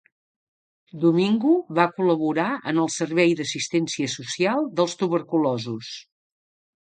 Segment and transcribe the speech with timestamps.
[1.01, 1.49] Domingo
[1.79, 5.91] va col·laborar en el Servei d'Assistència Social dels Tuberculosos.